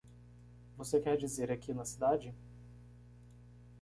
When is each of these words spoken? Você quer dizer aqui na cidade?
Você 0.77 0.99
quer 0.99 1.15
dizer 1.15 1.51
aqui 1.51 1.75
na 1.75 1.85
cidade? 1.85 2.33